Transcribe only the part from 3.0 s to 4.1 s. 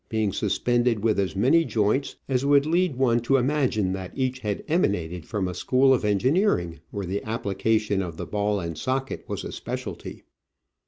to imagine